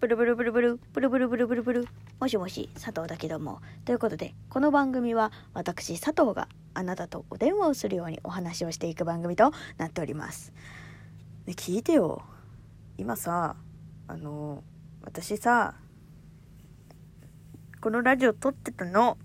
[0.00, 1.88] ブルブルブルブル、ブルブルブルブルブル、
[2.20, 3.60] もしもし、佐藤だけども。
[3.84, 10.54] ということで、この番組は私、佐藤があなたとお電話をするようにお話をしていく番組となっております。
[11.44, 12.22] ね、聞いてよ。
[12.96, 13.56] 今さ、
[14.08, 14.64] あの、
[15.02, 15.74] 私さ、
[17.82, 19.18] このラジオ撮ってたの。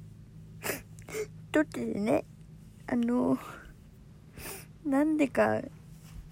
[1.54, 2.26] 撮っててね、
[2.88, 3.38] あの、
[4.86, 5.62] なんでか、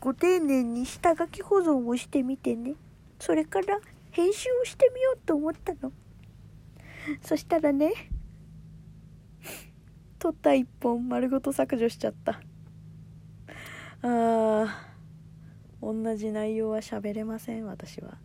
[0.02, 2.74] ご丁寧に下書き保存をしてみてね。
[3.20, 3.80] それから、
[4.14, 5.92] 編集をしてみようと思ったの。
[7.22, 7.92] そしたらね
[10.20, 12.40] 撮った一本丸ごと削除しちゃった。
[14.04, 14.68] あー
[15.82, 18.20] 同じ内容は喋れません私は。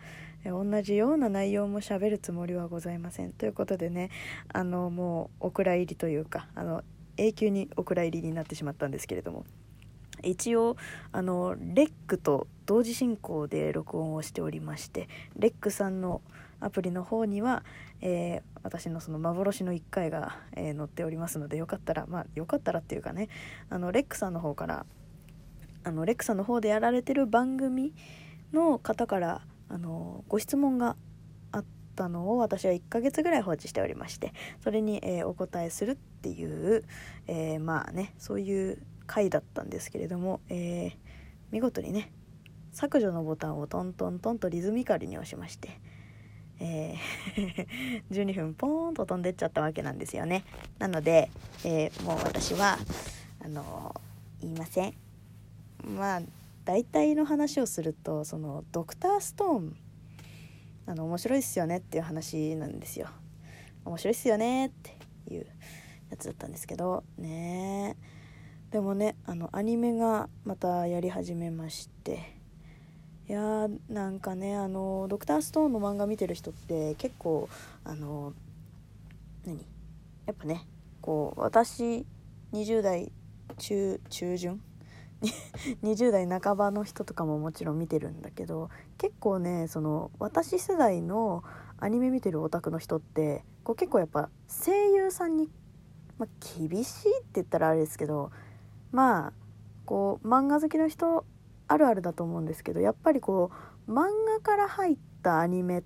[0.45, 3.33] え同じような内容も喋るつもりはございません。
[3.33, 4.11] ということでね
[4.53, 6.85] あのもうお蔵入りというかあの
[7.17, 9.47] 永久にお蔵入りになってしまったんですけれども。
[10.23, 10.77] 一応
[11.13, 16.21] あのレックと同時進行で録音をしておりましてレックさんの
[16.61, 17.65] アプリの方には、
[18.01, 23.29] えー私のその幻の1回が、えー載っておりますのでよかったらまあよかったらっていうかね
[23.71, 24.85] あのレックさんの方から
[25.85, 27.95] あのレックさんの方でやられてる番組
[28.53, 30.97] の方からあのご質問が
[31.53, 36.85] あったのを私は1ヶ月ぐらい放置しておりましてそれに、えーお答えするっていう、
[37.29, 41.09] えまあねそういう回だったんですけれども、えー
[41.51, 42.13] 見事にね
[42.73, 45.81] 削除のボタンをトントントンとリズミカルに押しまして、
[46.61, 47.67] えー
[48.13, 50.45] 12分ポーンと飛んでっちゃったわけなんですよね。
[50.79, 51.31] なので、
[51.65, 52.79] えーもう私は
[53.41, 53.99] あの
[54.43, 54.95] 言いません。
[55.85, 56.23] まあ
[56.67, 59.77] 大体の話をするとそのドクターストーン
[60.85, 63.09] あの面白いっすよねっていう話なんですよ。
[63.87, 64.99] 面白いっすよねって
[65.35, 65.47] いう
[66.11, 67.97] やつだったんですけどね
[68.71, 72.39] でもねあのアニメがまたやり始めまして。
[73.29, 77.51] いやーなんかねあのドクターストーンの漫画見てる人って結構
[77.85, 78.33] あの
[79.45, 79.59] 何？
[80.25, 80.67] やっぱね
[81.03, 82.07] こう私
[82.55, 83.13] 20代
[83.59, 84.63] 中中旬？
[85.83, 91.45] 20代半ばの人とかももちろん見てるんだけど結構ねその私世代の
[91.79, 95.51] アニメ見てるオタクの人ってこう結構やっぱ声優さんに、
[96.19, 98.31] まあ、厳しいって言ったらあれですけど
[98.93, 99.33] まあ
[99.85, 101.25] こう漫画好きの人
[101.67, 103.51] あるあるだと思うんですけどやっぱりこ
[103.87, 105.83] う漫画から入ったアニメ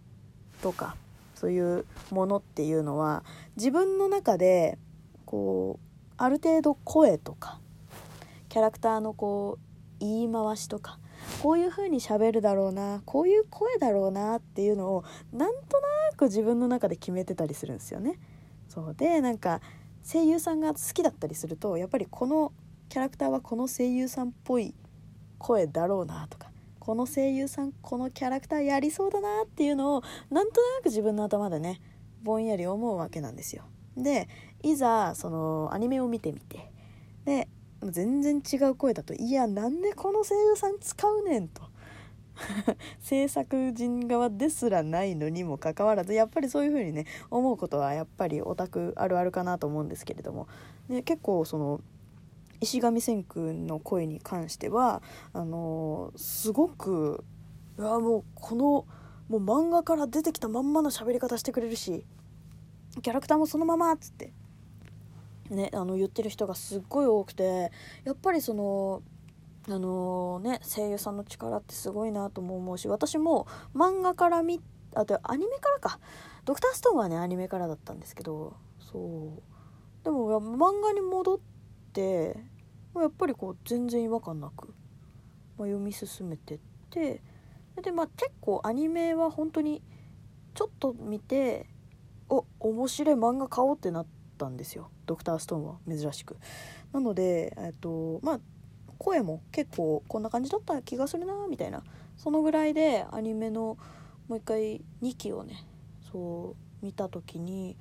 [0.60, 0.96] とか
[1.34, 3.24] そういうものっていうのは
[3.56, 4.78] 自分の中で
[5.24, 7.58] こうある程度声とか
[8.48, 10.98] キャラクターのこう言い回しとか
[11.42, 18.18] こういう風に喋るだろうなこういう声だろうなっていうのをなんとなく自分の中で決めてたりするんですよね。
[18.68, 19.60] そうでなんか
[20.04, 22.52] 声優さんが好きだったりするとやっぱりこの
[22.92, 24.74] キャラクターはこの声優さんっぽい
[25.38, 31.80] 声だろうなとかこの声優さんこのキャラクターやりそうだなっていうのをなんとなく自分の頭でね
[32.22, 33.64] ぼんやり思うわけなんですよ。
[33.96, 34.28] で
[34.62, 36.70] いざそのアニメを見てみて
[37.24, 37.48] で
[37.82, 41.62] 全然違う声だと「いやなんでこの声優さん使うねん」と
[43.00, 50.46] 制作人側ですらないのにもかかわらずやっぱりそういう風にね思うことはやっぱりオタクあるあるかなと思うんですけれども、
[50.90, 51.80] ね、結構その
[52.62, 55.02] 石上千空の声に関しては
[55.32, 57.24] あのすごく
[57.78, 58.86] いやもうこの
[59.28, 62.04] もう漫画から出てきたまんまの喋り方してくれるし
[63.02, 64.32] キャラクターもそのままっつって
[65.50, 67.72] ねあの言ってる人がすっごい多くて
[68.04, 69.02] やっぱりその
[69.68, 74.60] あのね声優さんの力ってすごいなとも思うし私も漫画から見
[74.94, 75.98] あとアニメからか。
[76.44, 80.04] ドクターストーンはねアニメからだったんですけどそう。
[80.04, 81.38] でも漫画に戻っ
[81.92, 82.36] て
[83.00, 84.68] やっぱりこう全然違和感なく、
[85.58, 86.58] まあ、読み進めてっ
[86.90, 87.22] て
[87.82, 89.82] でまあ結構アニメは本当に
[90.54, 91.66] ちょっと見て
[92.28, 94.90] お面白い漫画買おうってなったんですよ。
[95.06, 96.36] ドクターストーンは珍しく。
[96.92, 98.40] なのでえっとまあ
[98.98, 101.82] 声も結構こんな感じだった気がするなみたいな
[102.16, 103.76] そのぐらいでアニメの
[104.28, 105.66] もう一回2期をね
[106.12, 107.76] そう見た時に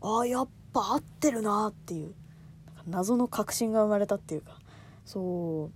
[0.00, 2.14] ああやっぱ合ってるなっていう
[2.88, 4.58] 謎の確信が生まれたっていうか。
[5.04, 5.70] そ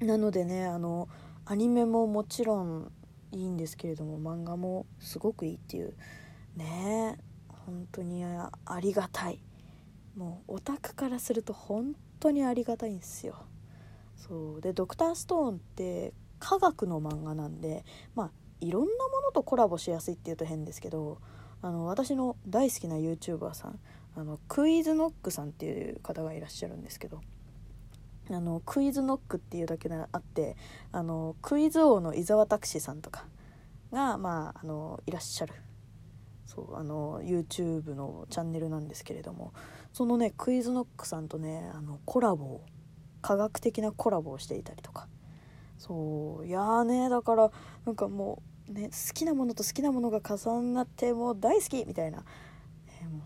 [0.00, 0.04] う。
[0.04, 1.08] なのでねあの
[1.44, 2.92] アニメももちろん
[3.32, 5.94] いいんですけれども漫画もすごくいいっていう。
[6.56, 7.18] ね
[7.66, 8.50] 本当にあ
[8.80, 9.40] りがたい。
[10.16, 13.36] もうオタクからすると本当にありがたいんですよ。
[14.16, 14.60] そう。
[14.60, 17.84] で「ドクターストーン」って科学の漫画なんで
[18.14, 18.30] まあ
[18.60, 21.18] いろんなものとコラボしやすいっていうと変ですけど
[21.62, 23.78] あの私の大好きな YouTuber さん
[24.18, 27.20] あのクイズノックさんっていう方がいらっしゃるんですけど
[28.30, 30.56] あのクイズノックっていうだけであって
[30.92, 33.26] あのクイズ王の伊沢拓司さんとか
[33.92, 35.54] が、まあ、あのいらっしゃる。
[36.44, 39.52] そうあの YouTube のチャンネルなんですけれども
[39.92, 42.64] そのねクイズノックさんとねあのコラボを
[43.20, 45.08] 科学的なコラボをしていたりとか。
[45.76, 47.52] そういやーねだから
[47.86, 52.24] なんかもうね好きなものと好きなものが重なってもう大好きみたいな、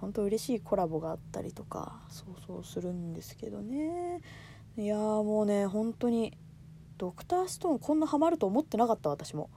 [0.03, 4.21] 本当嬉しいコラボがあったりとかそうそうするんですけどね。
[4.77, 6.37] いやもうね本当に
[6.99, 9.49] ドクターストーンこんなハマると思ってなかった私も。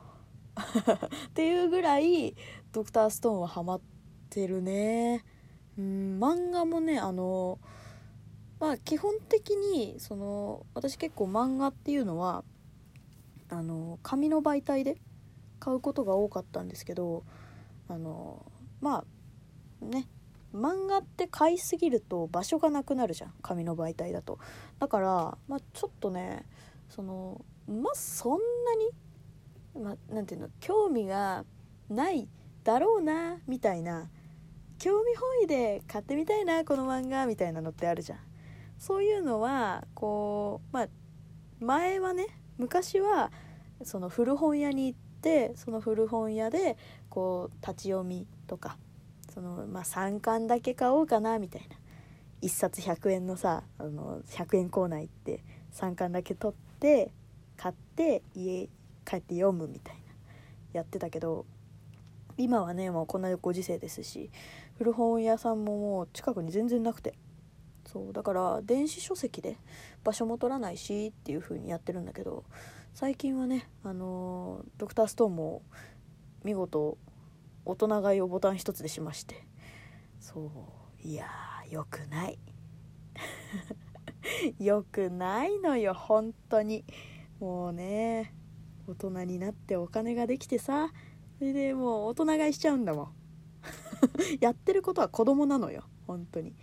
[0.56, 2.36] っていうぐらい
[2.72, 3.82] ドクターストーンはハマっ
[4.30, 5.26] てるね。
[5.80, 7.58] うん漫画もねあの
[8.60, 12.44] まあ基本的にその私結構漫画っていうのは
[13.50, 14.98] あの紙の媒体で
[15.60, 17.24] 買うことが多かったんですけど
[17.88, 18.46] あの
[18.80, 19.04] ま
[19.82, 20.08] あね
[20.56, 23.34] 漫画って買いすぎると場所がなくなるじゃん。
[23.42, 24.40] 紙の媒体だと。
[24.80, 26.46] だからまあちょっとね
[26.90, 28.40] そのまあそん
[29.74, 31.46] なにまあなんていうの興味が
[31.90, 32.28] ない
[32.63, 34.10] だろうなみたいな。
[34.78, 38.19] 興味本位で買ってみたいなこの漫画みたいなのってあるじゃん。
[38.78, 40.88] そういうのはこうまあ
[41.60, 42.28] 前はね
[42.58, 43.31] 昔は
[43.84, 46.78] その古本屋に行ってその古本屋で
[47.10, 48.78] こう立ち読みとか
[49.36, 51.76] その、まあ、3巻だけ買おうかなみたいな。
[52.42, 55.44] 1冊100円のさあの100円コーナー行って
[55.74, 57.12] 3巻だけ取って
[57.58, 58.68] 買って家
[59.04, 60.02] 帰って読むみたいな。
[60.74, 61.46] やってたけど
[62.38, 64.30] 今はねもうこんなご時世ですし
[64.78, 67.14] 古本屋さんももう近くに全然なくて。
[67.86, 69.58] そうだから電子書籍で
[70.04, 72.44] 場所も取らないしっていう風にやってるんだけど
[72.96, 75.62] 最近はねあの、ドクターストーンも
[76.44, 76.98] 見事
[77.66, 79.48] 大人買いをボタン一つでしまして。
[80.20, 80.52] そ
[81.04, 81.08] う。
[81.08, 82.40] いやーよくない。
[84.60, 86.86] よくないのよ本当に。
[87.40, 88.34] もうね
[88.88, 90.90] 大人になってお金ができてさ
[91.38, 93.14] それでもう大人買いしちゃうんだもん。
[94.40, 96.56] やってることは子供なのよ本当に。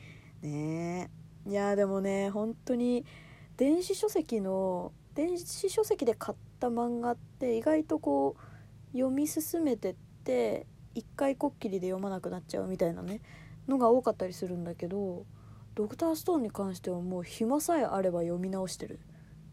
[0.43, 1.11] ね
[1.47, 3.05] えいやでもね本当に
[3.57, 9.95] 電子書籍の電子書籍で買った漫画って意外とこう読み進めてっ
[10.25, 13.21] て一回こっきりで読まなくなっちゃうみたいなね
[13.69, 15.25] のが多かったりするんだけど
[15.75, 18.99] 「ドクターストーン」に関してはもう暇さえあれば読み直してる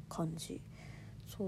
[0.09, 0.61] 感じ。
[1.27, 1.47] そう。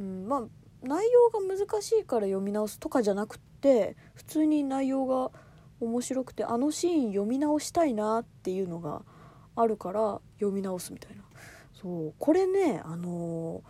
[0.00, 0.42] うんまあ
[0.82, 5.32] 内容が難しいから読み直すとかじゃなくって普通に内容が
[5.80, 9.02] 面白くてあのシーン読み直したいなっていうのが
[9.56, 11.24] あるから読み直すみたいな。
[11.72, 12.14] そう。
[12.18, 13.62] これねあの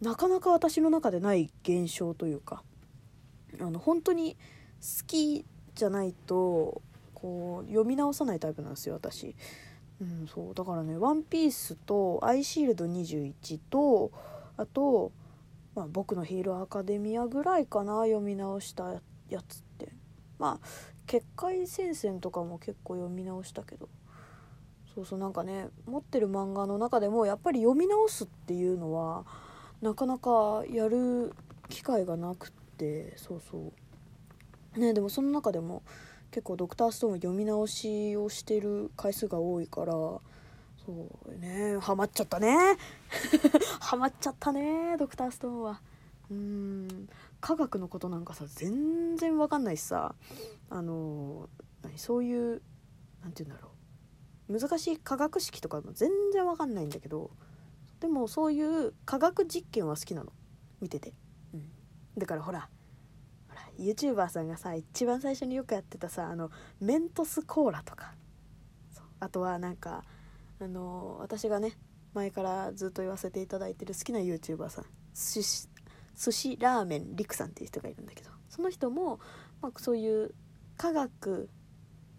[0.00, 2.62] ー、なかなか私の中でない現象というか
[3.60, 4.36] あの本当に
[4.80, 6.82] 好きじゃないと
[7.14, 9.34] こう読み直さないタイプなんですよ私。
[10.00, 10.54] うん、そう。
[10.54, 14.12] だからね「ワンピースと「アイシールド21と」
[14.56, 15.12] あと
[15.74, 19.92] まあ、僕のヒーローアカデミアぐらいかな読み直したやつって。
[20.38, 20.66] まあ
[21.06, 23.88] 結界戦線とかも結構読み直したけど。
[24.94, 29.24] そうそうなんかね持ってる漫画の中でもやっぱり読み直すっていうのは
[29.80, 31.32] なかなかやる
[31.68, 33.72] 機会がなくってそうそ
[34.76, 34.78] う。
[34.78, 35.82] ねでもその中でも
[36.30, 40.22] 結構「ドクターストーン」読み直しをしてる回数が多いからそ
[40.86, 42.76] うねハマっちゃったね。
[43.80, 45.80] ハマっちゃったね ドクターストーンは。
[46.30, 47.08] うん
[47.40, 50.14] 科学のことなんかさ全然わかんないしさ
[50.68, 51.48] あの
[51.82, 52.62] 何そういう
[53.22, 53.70] 何て言うんだろ
[54.48, 54.60] う。
[54.60, 57.30] 難しい化学式とかも全然わかんないんだけど
[58.00, 60.32] でもそういう科学実験は好きなの。
[60.80, 61.12] 見てて、
[62.18, 62.68] だからほら
[63.48, 68.14] ほら YouTuber さんがさ一番最初によくやってたさあのメントスコーラとか。
[69.20, 70.04] あとはなんか
[70.60, 71.72] あの私がね
[72.14, 74.84] 前からずっと言わせていただいてる好きな YouTuber さん
[75.14, 75.68] 寿司
[76.16, 79.20] 寿司ラーメンりくさんっていう人がいるんだけどその人も、
[79.60, 80.34] まあ、そういう
[80.76, 81.48] 科学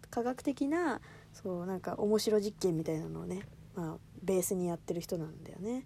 [0.10, 1.02] 科学的な
[1.34, 3.42] そうなんか面白実験みたいなのをね、
[3.76, 5.86] まあ、ベースにやってる人なんだよね。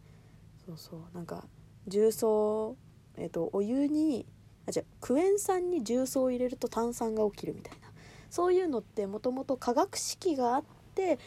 [0.65, 1.43] そうそうなんか
[1.87, 2.77] 重曹
[3.17, 4.25] えっ、ー、とお湯に
[4.67, 7.83] あじゃクエン酸に重曹を入れると炭酸が起きるみたいな。
[8.29, 10.63] そういうのってもともと化学式があっ
[10.95, 11.19] て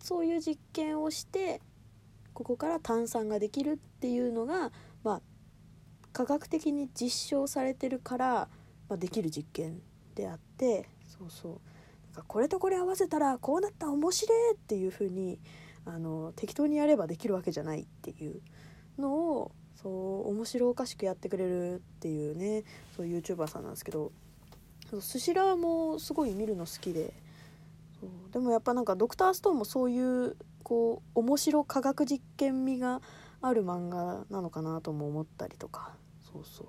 [0.00, 1.62] そういう実験をして
[2.34, 4.70] ここから炭酸ができるっていうのが、
[5.02, 5.22] まあ、
[6.12, 8.48] 科学的に実証されてるから、
[8.90, 9.80] まあ、できる実験
[10.14, 11.52] であってそうそう。
[11.52, 15.40] なんかこれとこれ合わせたらこうなった面白いっていう風に
[15.86, 18.42] あに適当にやればできるわけじゃないっていう
[18.98, 22.64] のをそう面白おかしくやってくれるっていうね
[22.96, 24.12] そう YouTuber さんなんですけど
[24.90, 27.12] 寿司ラーもすごい見るの好きで
[28.32, 33.00] でもやっぱなんかドクターストーンもそういうこう面白科学実験味が
[33.40, 35.92] ある漫画なのかなとも思ったりとか
[36.32, 36.66] そうそう。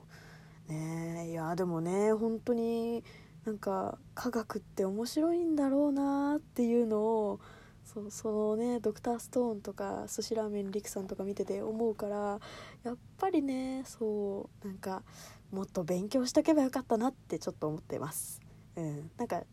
[0.72, 3.04] ねいやでもね本当に
[3.46, 7.40] なんか科学って面白いんだろうなっていうのを
[7.86, 12.40] そうそのねドクターストーンとか寿司ラーメンリクさんとか見てて思うから
[12.84, 15.04] やっぱりねそうなんか
[15.52, 18.42] もっと勉強しとけばよかったなってちょっと思ってます。
[18.76, 19.44] うん、なんか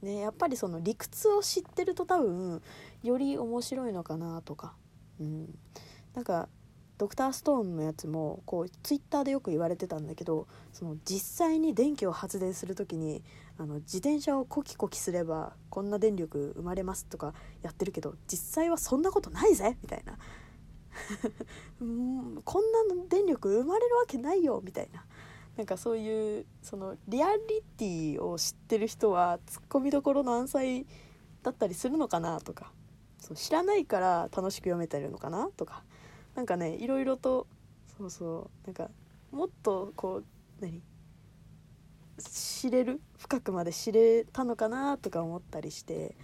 [0.00, 2.62] ねやっぱりその理屈を知ってると多分
[3.02, 4.74] より面白いのかなとか、
[5.20, 5.58] うん、
[6.14, 6.48] なんか
[6.96, 13.22] ドクターストーンのやつもこうツイッターでよく言われてたんだけどその実際に電気を発電する時に
[13.58, 20.18] あの自転車をコキコキすればこんな電力生まれますとかやってるけど実際はそんなことないぜみたいな。
[21.80, 25.04] うんこんな電力生まれるわけないよみたいな。
[25.56, 30.86] なんかそういうそのリアリティを知ってる人はツッコミどころ満載
[31.42, 32.72] だったりするのかなとか
[33.18, 35.84] そう知らないから楽しく読めてるのかなとか
[36.34, 37.46] なんかねいろいろと
[37.98, 38.90] そうそうなんか
[39.30, 40.24] もっとこう
[40.60, 40.82] 何？
[42.18, 43.00] 知れる？
[43.18, 46.14] 深くまで知れたのかなとか思ったりして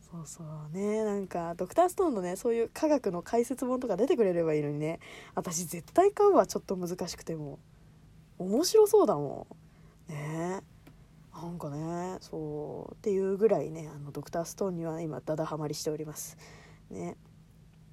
[0.00, 0.42] そうそ
[0.72, 5.00] うねなんかドクターストーンのねそういう科学の解説本とか出てくれればいいのにね
[5.34, 7.58] 私絶対買うわちょっと難しくても
[8.38, 9.46] 面白そうだも
[10.08, 10.12] ん。
[10.12, 10.62] ね。
[11.34, 16.36] なんかねそうっていうぐらいねあのドクターストーンには今ダダハマりしております。
[16.90, 17.16] ね。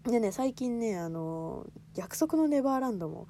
[0.03, 3.27] でね最近ねあの「約束のネバーランド」も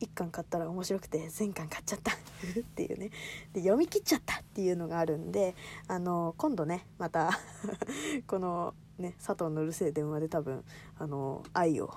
[0.00, 2.12] 1巻買ったら面白くて全巻買っちゃった。
[2.60, 3.10] っていうね。
[3.52, 5.54] で読み切っちゃったっていうのがあるんで
[5.88, 7.30] あの今度ねまた
[8.26, 10.64] このね佐藤のうるせえ電話で多分
[10.98, 11.92] あの愛を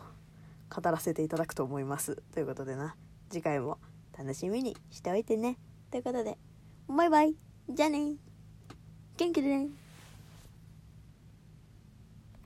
[0.74, 2.16] 語らせていただくと思います。
[2.34, 2.96] ということでな。
[3.30, 3.78] 次回も
[4.18, 5.58] 楽しみにしておいてね。
[5.90, 6.38] ということで
[6.88, 7.36] バイバイ。
[7.70, 8.16] じゃあね。
[9.18, 9.81] 元気でね。